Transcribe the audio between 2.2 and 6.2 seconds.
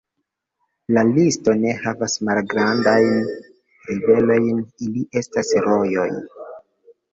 malgrandajn riverojn, ili estas rojoj.